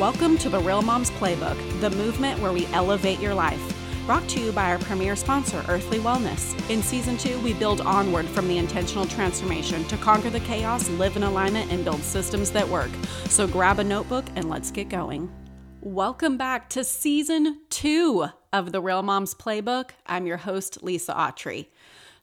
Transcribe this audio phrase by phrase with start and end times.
[0.00, 3.62] Welcome to the Real Moms Playbook, the movement where we elevate your life.
[4.06, 6.52] Brought to you by our premier sponsor, Earthley Wellness.
[6.68, 11.16] In season two, we build onward from the intentional transformation to conquer the chaos, live
[11.16, 12.90] in alignment, and build systems that work.
[13.26, 15.32] So grab a notebook and let's get going.
[15.80, 19.90] Welcome back to season two of the Real Moms Playbook.
[20.06, 21.68] I'm your host, Lisa Autry.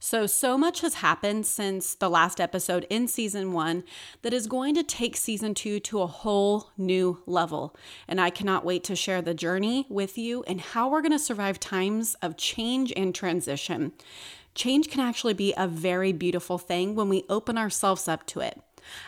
[0.03, 3.83] So, so much has happened since the last episode in season one
[4.23, 7.75] that is going to take season two to a whole new level.
[8.07, 11.19] And I cannot wait to share the journey with you and how we're going to
[11.19, 13.91] survive times of change and transition.
[14.55, 18.59] Change can actually be a very beautiful thing when we open ourselves up to it.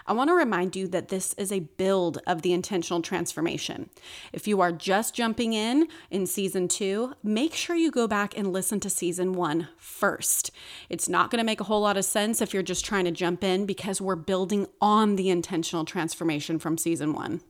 [0.05, 3.90] I want to remind you that this is a build of the intentional transformation.
[4.31, 8.54] If you are just jumping in in season two, make sure you go back and
[8.54, 10.52] listen to season one first.
[10.90, 13.12] It's not going to make a whole lot of sense if you're just trying to
[13.12, 17.42] jump in because we're building on the intentional transformation from season one.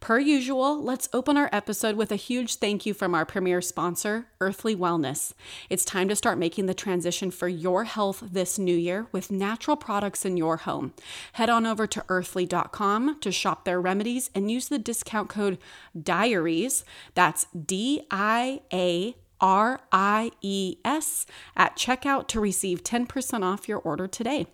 [0.00, 4.26] Per usual, let's open our episode with a huge thank you from our premier sponsor,
[4.40, 5.32] Earthley Wellness.
[5.70, 9.76] It's time to start making the transition for your health this new year with natural
[9.76, 10.92] products in your home.
[11.34, 15.58] Head on over to earthley.com to shop their remedies and use the discount code
[15.98, 16.84] DIARIES.
[17.14, 21.24] That's D I A R I E S
[21.56, 24.46] at checkout to receive 10% off your order today.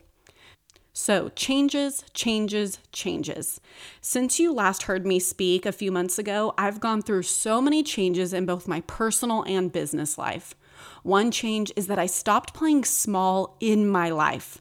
[0.92, 3.60] So, changes, changes, changes.
[4.00, 7.82] Since you last heard me speak a few months ago, I've gone through so many
[7.84, 10.54] changes in both my personal and business life.
[11.04, 14.60] One change is that I stopped playing small in my life.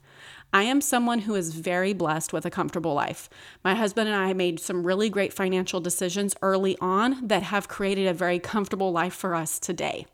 [0.54, 3.30] I am someone who is very blessed with a comfortable life.
[3.64, 8.08] My husband and I made some really great financial decisions early on that have created
[8.08, 10.06] a very comfortable life for us today.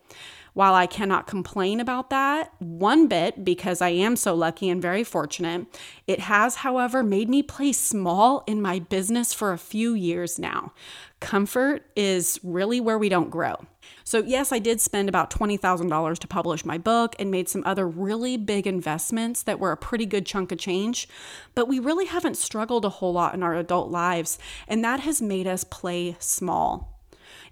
[0.55, 5.03] While I cannot complain about that one bit because I am so lucky and very
[5.03, 5.67] fortunate,
[6.07, 10.71] it has, however, made me play small in my business for a few years now.
[11.19, 13.65] Comfort is really where we don't grow.
[14.05, 17.85] So, yes, I did spend about $20,000 to publish my book and made some other
[17.85, 21.09] really big investments that were a pretty good chunk of change,
[21.53, 24.39] but we really haven't struggled a whole lot in our adult lives,
[24.69, 26.94] and that has made us play small.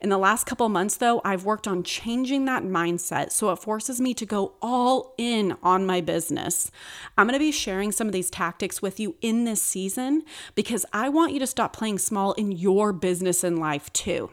[0.04, 4.02] In the last couple months, though, I've worked on changing that mindset so it forces
[4.02, 6.70] me to go all in on my business.
[7.18, 10.24] I'm going to be sharing some of these tactics with you in this season
[10.56, 14.32] because I want you to stop playing small in your business and life too.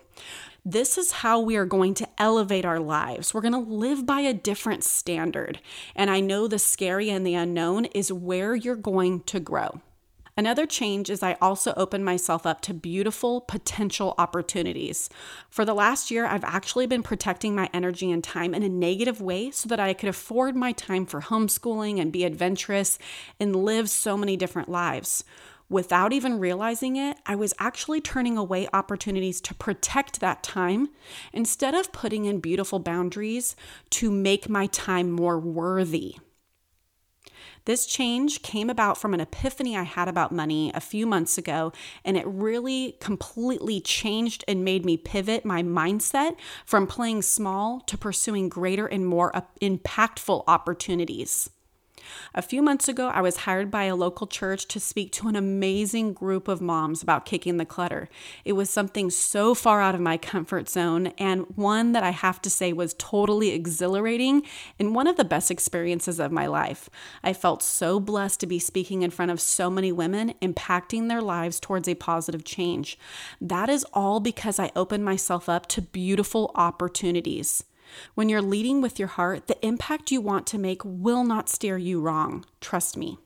[0.64, 3.32] This is how we are going to elevate our lives.
[3.32, 5.60] We're going to live by a different standard.
[5.94, 9.80] And I know the scary and the unknown is where you're going to grow.
[10.40, 15.10] Another change is I also opened myself up to beautiful potential opportunities.
[15.50, 19.20] For the last year, I've actually been protecting my energy and time in a negative
[19.20, 22.98] way so that I could afford my time for homeschooling and be adventurous
[23.38, 25.24] and live so many different lives.
[25.68, 30.88] Without even realizing it, I was actually turning away opportunities to protect that time
[31.34, 33.56] instead of putting in beautiful boundaries
[33.90, 36.16] to make my time more worthy.
[37.64, 41.72] This change came about from an epiphany I had about money a few months ago,
[42.04, 47.98] and it really completely changed and made me pivot my mindset from playing small to
[47.98, 51.50] pursuing greater and more uh, impactful opportunities.
[52.34, 55.36] A few months ago, I was hired by a local church to speak to an
[55.36, 58.08] amazing group of moms about kicking the clutter.
[58.44, 62.40] It was something so far out of my comfort zone, and one that I have
[62.42, 64.42] to say was totally exhilarating
[64.78, 66.90] and one of the best experiences of my life.
[67.22, 71.22] I felt so blessed to be speaking in front of so many women, impacting their
[71.22, 72.98] lives towards a positive change.
[73.40, 77.64] That is all because I opened myself up to beautiful opportunities.
[78.14, 81.78] When you're leading with your heart, the impact you want to make will not steer
[81.78, 82.44] you wrong.
[82.60, 83.18] Trust me.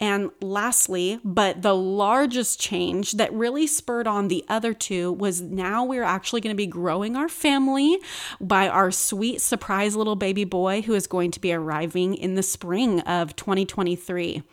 [0.00, 5.84] And lastly, but the largest change that really spurred on the other two was now
[5.84, 7.98] we're actually going to be growing our family
[8.40, 12.44] by our sweet surprise little baby boy who is going to be arriving in the
[12.44, 14.44] spring of 2023.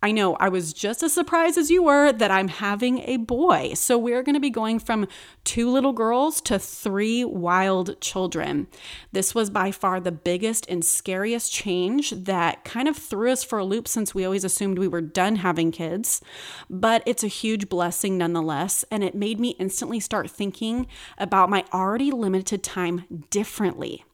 [0.00, 3.72] I know I was just as surprised as you were that I'm having a boy.
[3.74, 5.08] So we're going to be going from
[5.42, 8.68] two little girls to three wild children.
[9.10, 13.58] This was by far the biggest and scariest change that kind of threw us for
[13.58, 16.22] a loop since we always assumed we were done having kids.
[16.70, 18.84] But it's a huge blessing nonetheless.
[18.92, 20.86] And it made me instantly start thinking
[21.18, 24.04] about my already limited time differently.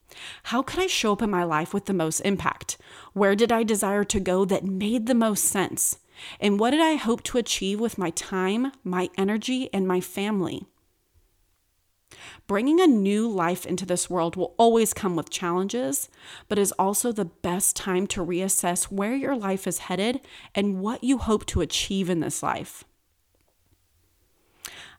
[0.44, 2.76] How could I show up in my life with the most impact?
[3.12, 5.98] Where did I desire to go that made the most sense?
[6.40, 10.66] And what did I hope to achieve with my time, my energy, and my family?
[12.46, 16.08] Bringing a new life into this world will always come with challenges,
[16.48, 20.20] but is also the best time to reassess where your life is headed
[20.54, 22.84] and what you hope to achieve in this life.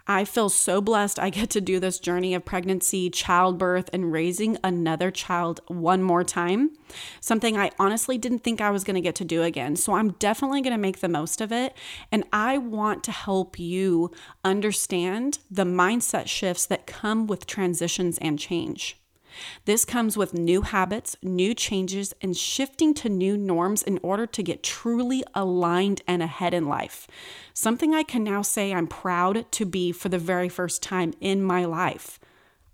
[0.08, 4.58] I feel so blessed I get to do this journey of pregnancy, childbirth, and raising
[4.64, 6.72] another child one more time.
[7.20, 9.76] Something I honestly didn't think I was going to get to do again.
[9.76, 11.76] So I'm definitely going to make the most of it.
[12.12, 14.12] And I want to help you
[14.44, 18.98] understand the mindset shifts that come with transitions and change.
[19.66, 24.44] This comes with new habits, new changes, and shifting to new norms in order to
[24.44, 27.08] get truly aligned and ahead in life.
[27.54, 31.44] Something I can now say I'm proud to be for the very first time in
[31.44, 32.20] my life.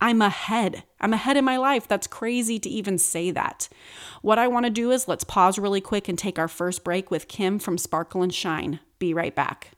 [0.01, 0.83] I'm ahead.
[0.99, 1.87] I'm ahead in my life.
[1.87, 3.69] That's crazy to even say that.
[4.23, 7.11] What I want to do is let's pause really quick and take our first break
[7.11, 8.79] with Kim from Sparkle and Shine.
[8.97, 9.73] Be right back.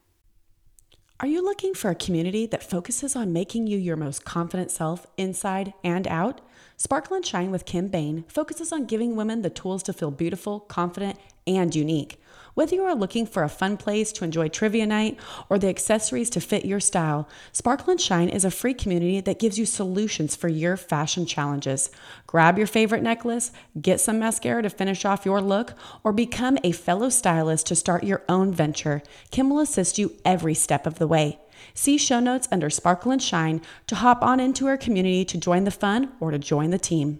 [1.19, 5.05] Are you looking for a community that focuses on making you your most confident self
[5.15, 6.41] inside and out?
[6.75, 10.59] Sparkle and Shine with Kim Bain focuses on giving women the tools to feel beautiful,
[10.61, 12.19] confident, and unique.
[12.53, 15.19] Whether you are looking for a fun place to enjoy trivia night
[15.49, 19.39] or the accessories to fit your style, Sparkle and Shine is a free community that
[19.39, 21.89] gives you solutions for your fashion challenges.
[22.27, 23.51] Grab your favorite necklace,
[23.81, 25.73] get some mascara to finish off your look,
[26.03, 29.01] or become a fellow stylist to start your own venture.
[29.31, 31.39] Kim will assist you every step of the way.
[31.73, 35.63] See show notes under Sparkle and Shine to hop on into our community to join
[35.63, 37.19] the fun or to join the team.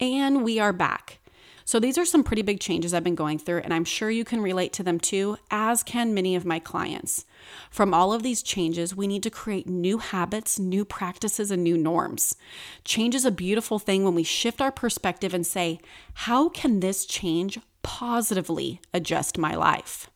[0.00, 1.18] And we are back.
[1.64, 4.24] So, these are some pretty big changes I've been going through, and I'm sure you
[4.24, 7.24] can relate to them too, as can many of my clients.
[7.70, 11.76] From all of these changes, we need to create new habits, new practices, and new
[11.76, 12.36] norms.
[12.84, 15.80] Change is a beautiful thing when we shift our perspective and say,
[16.14, 20.11] How can this change positively adjust my life?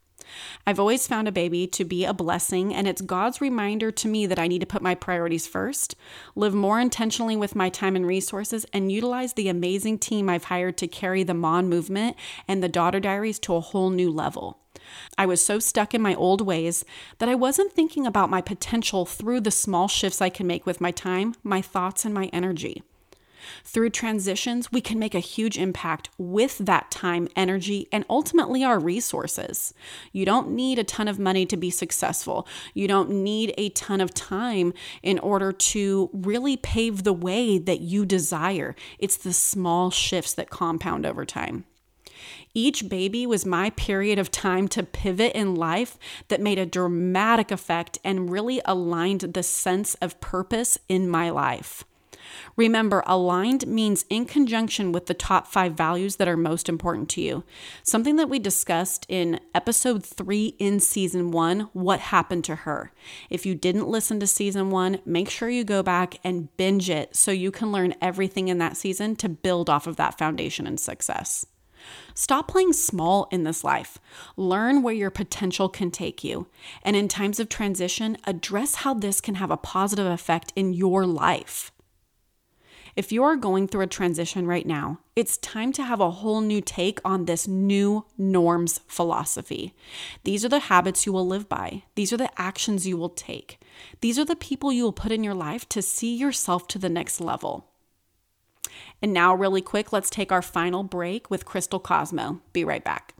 [0.66, 4.26] I've always found a baby to be a blessing, and it's God's reminder to me
[4.26, 5.94] that I need to put my priorities first,
[6.34, 10.76] live more intentionally with my time and resources, and utilize the amazing team I've hired
[10.78, 12.16] to carry the Mon movement
[12.48, 14.58] and the Daughter Diaries to a whole new level.
[15.18, 16.84] I was so stuck in my old ways
[17.18, 20.80] that I wasn't thinking about my potential through the small shifts I can make with
[20.80, 22.82] my time, my thoughts, and my energy.
[23.64, 28.78] Through transitions, we can make a huge impact with that time, energy, and ultimately our
[28.78, 29.74] resources.
[30.12, 32.46] You don't need a ton of money to be successful.
[32.74, 34.72] You don't need a ton of time
[35.02, 38.74] in order to really pave the way that you desire.
[38.98, 41.64] It's the small shifts that compound over time.
[42.54, 45.98] Each baby was my period of time to pivot in life
[46.28, 51.84] that made a dramatic effect and really aligned the sense of purpose in my life.
[52.56, 57.20] Remember, aligned means in conjunction with the top five values that are most important to
[57.20, 57.44] you.
[57.82, 62.92] Something that we discussed in episode three in season one what happened to her.
[63.30, 67.16] If you didn't listen to season one, make sure you go back and binge it
[67.16, 70.80] so you can learn everything in that season to build off of that foundation and
[70.80, 71.46] success.
[72.14, 73.98] Stop playing small in this life.
[74.36, 76.46] Learn where your potential can take you.
[76.82, 81.06] And in times of transition, address how this can have a positive effect in your
[81.06, 81.72] life.
[82.96, 86.40] If you are going through a transition right now, it's time to have a whole
[86.40, 89.74] new take on this new norms philosophy.
[90.24, 93.60] These are the habits you will live by, these are the actions you will take,
[94.00, 96.88] these are the people you will put in your life to see yourself to the
[96.88, 97.66] next level.
[99.02, 102.40] And now, really quick, let's take our final break with Crystal Cosmo.
[102.54, 103.15] Be right back.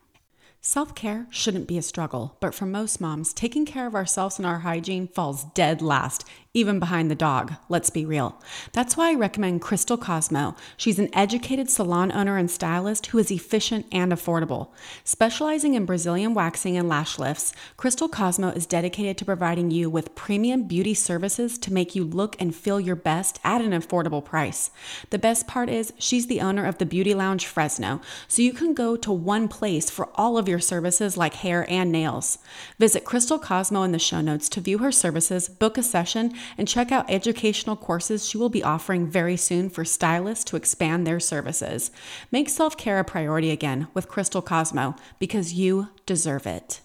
[0.69, 4.45] Self care shouldn't be a struggle, but for most moms, taking care of ourselves and
[4.45, 6.25] our hygiene falls dead last,
[6.55, 7.53] even behind the dog.
[7.69, 8.43] Let's be real.
[8.73, 10.57] That's why I recommend Crystal Cosmo.
[10.79, 14.71] She's an educated salon owner and stylist who is efficient and affordable.
[15.05, 20.15] Specializing in Brazilian waxing and lash lifts, Crystal Cosmo is dedicated to providing you with
[20.15, 24.71] premium beauty services to make you look and feel your best at an affordable price.
[25.11, 28.73] The best part is she's the owner of the Beauty Lounge Fresno, so you can
[28.73, 32.39] go to one place for all of your services like hair and nails.
[32.79, 36.69] Visit Crystal Cosmo in the show notes to view her services, book a session, and
[36.69, 41.21] check out educational courses she will be offering very soon for stylists to expand their
[41.21, 41.91] services.
[42.31, 46.81] Make self care a priority again with Crystal Cosmo because you deserve it.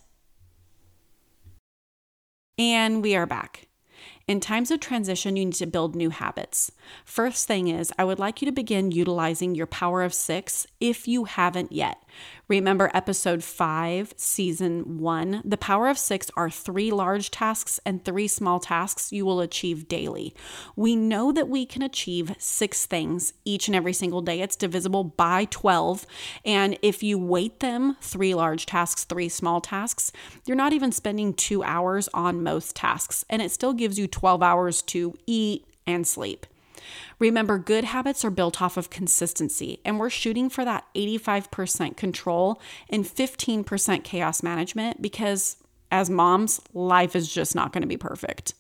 [2.58, 3.68] And we are back.
[4.28, 6.72] In times of transition, you need to build new habits.
[7.04, 11.08] First thing is, I would like you to begin utilizing your power of six if
[11.08, 12.02] you haven't yet.
[12.52, 15.42] Remember episode five, season one.
[15.46, 19.88] The power of six are three large tasks and three small tasks you will achieve
[19.88, 20.36] daily.
[20.76, 24.42] We know that we can achieve six things each and every single day.
[24.42, 26.06] It's divisible by 12.
[26.44, 30.12] And if you weight them, three large tasks, three small tasks,
[30.46, 33.24] you're not even spending two hours on most tasks.
[33.30, 36.46] And it still gives you 12 hours to eat and sleep.
[37.20, 42.62] Remember, good habits are built off of consistency, and we're shooting for that 85% control
[42.90, 45.58] and 15% chaos management because
[45.92, 48.54] As moms, life is just not going to be perfect.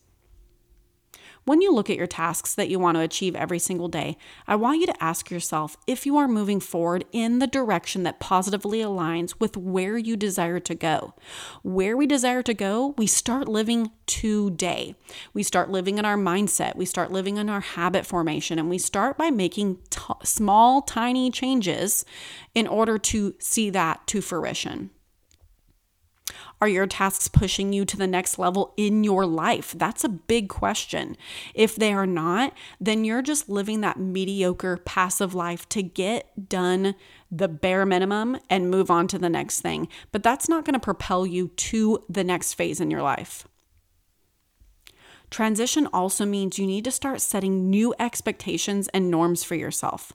[1.43, 4.15] When you look at your tasks that you want to achieve every single day,
[4.47, 8.19] I want you to ask yourself if you are moving forward in the direction that
[8.19, 11.15] positively aligns with where you desire to go.
[11.63, 14.93] Where we desire to go, we start living today.
[15.33, 18.77] We start living in our mindset, we start living in our habit formation, and we
[18.77, 22.05] start by making t- small, tiny changes
[22.53, 24.91] in order to see that to fruition.
[26.61, 29.73] Are your tasks pushing you to the next level in your life?
[29.75, 31.17] That's a big question.
[31.55, 36.93] If they are not, then you're just living that mediocre, passive life to get done
[37.31, 39.87] the bare minimum and move on to the next thing.
[40.11, 43.47] But that's not going to propel you to the next phase in your life.
[45.31, 50.11] Transition also means you need to start setting new expectations and norms for yourself.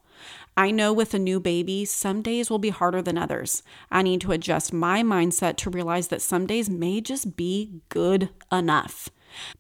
[0.59, 3.63] I know with a new baby, some days will be harder than others.
[3.91, 8.29] I need to adjust my mindset to realize that some days may just be good
[8.53, 9.09] enough.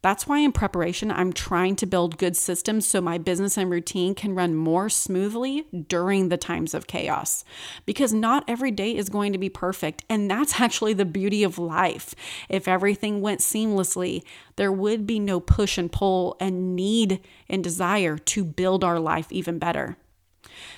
[0.03, 4.15] That's why in preparation, I'm trying to build good systems so my business and routine
[4.15, 7.45] can run more smoothly during the times of chaos.
[7.85, 10.05] Because not every day is going to be perfect.
[10.09, 12.15] And that's actually the beauty of life.
[12.49, 14.23] If everything went seamlessly,
[14.57, 19.31] there would be no push and pull and need and desire to build our life
[19.31, 19.97] even better.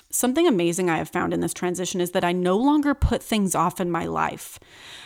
[0.09, 3.55] Something amazing I have found in this transition is that I no longer put things
[3.55, 4.59] off in my life.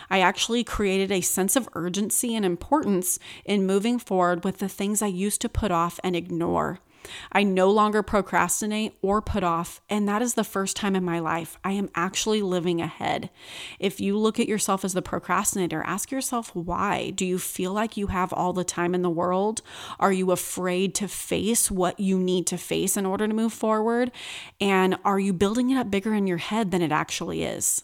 [0.10, 5.02] I actually created a sense of urgency and importance in moving forward with the things
[5.02, 6.80] I used to put off and ignore.
[7.32, 11.20] I no longer procrastinate or put off, and that is the first time in my
[11.20, 13.30] life I am actually living ahead.
[13.80, 17.12] If you look at yourself as the procrastinator, ask yourself why.
[17.12, 19.62] Do you feel like you have all the time in the world?
[20.00, 24.12] Are you afraid to face what you need to face in order to move forward?
[24.60, 27.84] And are you building it up bigger in your head than it actually is?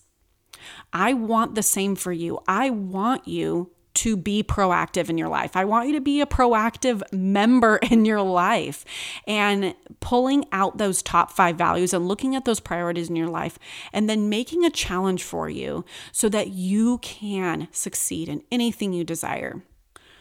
[0.91, 2.39] I want the same for you.
[2.47, 5.55] I want you to be proactive in your life.
[5.55, 8.85] I want you to be a proactive member in your life
[9.27, 13.59] and pulling out those top five values and looking at those priorities in your life
[13.91, 19.03] and then making a challenge for you so that you can succeed in anything you
[19.03, 19.61] desire.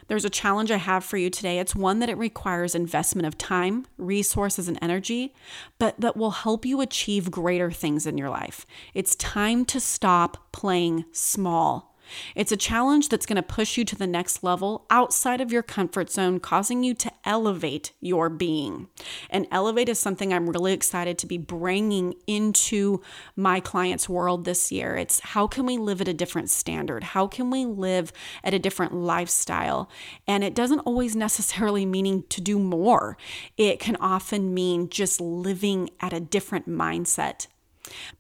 [0.09, 1.59] There's a challenge I have for you today.
[1.59, 5.35] It's one that it requires investment of time, resources, and energy,
[5.79, 8.67] but that will help you achieve greater things in your life.
[8.95, 11.95] It's time to stop playing small.
[12.35, 15.63] It's a challenge that's going to push you to the next level outside of your
[15.63, 18.89] comfort zone, causing you to elevate your being.
[19.31, 23.03] And elevate is something I'm really excited to be bringing into
[23.37, 24.97] my clients' world this year.
[24.97, 27.05] It's how can we live at a different standard?
[27.05, 28.13] How can we live
[28.43, 29.91] at a different lifestyle?
[30.27, 33.17] And it doesn't always necessarily mean to do more.
[33.57, 37.47] It can often mean just living at a different mindset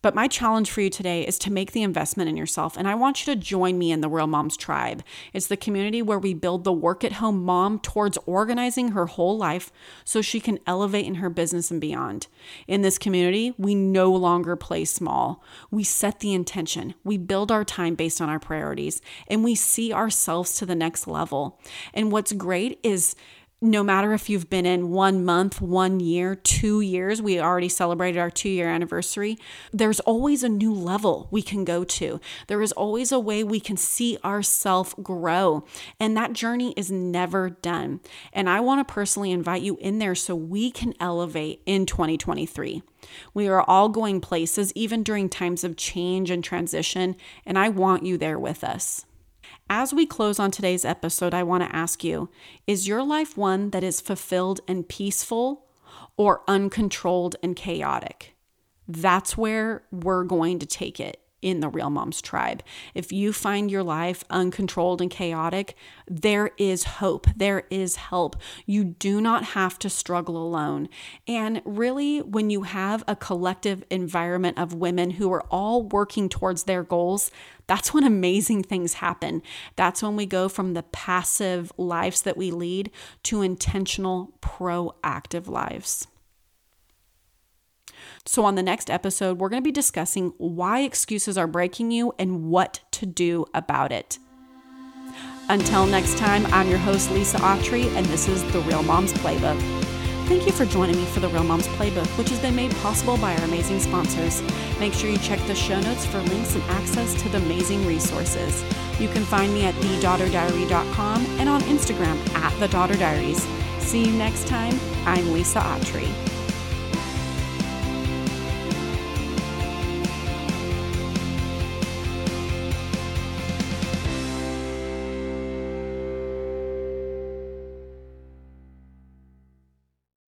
[0.02, 2.76] but my challenge for you today is to make the investment in yourself.
[2.76, 5.02] And I want you to join me in the Real Moms Tribe.
[5.32, 9.36] It's the community where we build the work at home mom towards organizing her whole
[9.36, 9.72] life
[10.04, 12.26] so she can elevate in her business and beyond.
[12.66, 15.42] In this community, we no longer play small.
[15.70, 19.92] We set the intention, we build our time based on our priorities, and we see
[19.92, 21.60] ourselves to the next level.
[21.94, 23.14] And what's great is
[23.60, 28.18] no matter if you've been in one month, one year, two years, we already celebrated
[28.18, 29.36] our two year anniversary.
[29.72, 32.20] There's always a new level we can go to.
[32.46, 35.64] There is always a way we can see ourselves grow.
[35.98, 38.00] And that journey is never done.
[38.32, 42.82] And I want to personally invite you in there so we can elevate in 2023.
[43.34, 47.16] We are all going places, even during times of change and transition.
[47.44, 49.04] And I want you there with us.
[49.70, 52.30] As we close on today's episode, I want to ask you
[52.66, 55.66] Is your life one that is fulfilled and peaceful
[56.16, 58.34] or uncontrolled and chaotic?
[58.86, 62.62] That's where we're going to take it in the Real Moms tribe.
[62.94, 65.76] If you find your life uncontrolled and chaotic,
[66.06, 67.26] there is hope.
[67.36, 68.36] There is help.
[68.66, 70.88] You do not have to struggle alone.
[71.26, 76.64] And really, when you have a collective environment of women who are all working towards
[76.64, 77.30] their goals,
[77.66, 79.42] that's when amazing things happen.
[79.76, 82.90] That's when we go from the passive lives that we lead
[83.24, 86.08] to intentional, proactive lives.
[88.24, 92.14] So, on the next episode, we're going to be discussing why excuses are breaking you
[92.18, 94.18] and what to do about it.
[95.48, 99.58] Until next time, I'm your host, Lisa Autry, and this is the Real Moms Playbook.
[100.28, 103.16] Thank you for joining me for the Real Moms Playbook, which has been made possible
[103.16, 104.42] by our amazing sponsors.
[104.78, 108.62] Make sure you check the show notes for links and access to the amazing resources.
[109.00, 113.42] You can find me at thedaughterdiary.com and on Instagram at the Daughter Diaries.
[113.78, 114.78] See you next time.
[115.06, 116.27] I'm Lisa Autry.